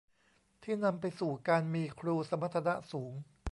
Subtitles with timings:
[0.63, 3.13] ที่นำไปสู่การมีครูสมรรถนะสูง